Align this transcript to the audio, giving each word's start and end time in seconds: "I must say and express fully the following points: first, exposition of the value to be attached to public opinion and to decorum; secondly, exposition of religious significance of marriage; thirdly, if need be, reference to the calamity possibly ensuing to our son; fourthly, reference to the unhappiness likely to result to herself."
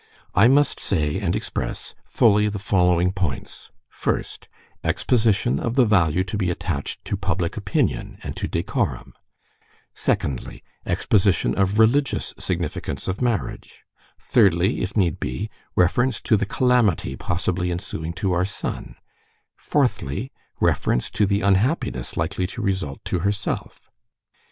"I 0.33 0.47
must 0.47 0.79
say 0.79 1.19
and 1.19 1.35
express 1.35 1.93
fully 2.07 2.49
the 2.49 2.57
following 2.57 3.11
points: 3.11 3.69
first, 3.87 4.47
exposition 4.83 5.59
of 5.59 5.75
the 5.75 5.85
value 5.85 6.23
to 6.23 6.37
be 6.37 6.49
attached 6.49 7.05
to 7.05 7.15
public 7.15 7.55
opinion 7.55 8.17
and 8.23 8.35
to 8.37 8.47
decorum; 8.47 9.13
secondly, 9.93 10.63
exposition 10.87 11.53
of 11.55 11.77
religious 11.77 12.33
significance 12.39 13.07
of 13.07 13.21
marriage; 13.21 13.83
thirdly, 14.17 14.81
if 14.81 14.97
need 14.97 15.19
be, 15.19 15.51
reference 15.75 16.19
to 16.21 16.35
the 16.35 16.47
calamity 16.47 17.15
possibly 17.15 17.69
ensuing 17.69 18.13
to 18.13 18.31
our 18.33 18.43
son; 18.43 18.95
fourthly, 19.55 20.31
reference 20.59 21.11
to 21.11 21.27
the 21.27 21.41
unhappiness 21.41 22.17
likely 22.17 22.47
to 22.47 22.61
result 22.63 23.05
to 23.05 23.19
herself." 23.19 23.91